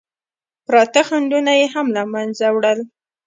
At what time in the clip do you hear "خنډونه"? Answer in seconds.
1.07-1.51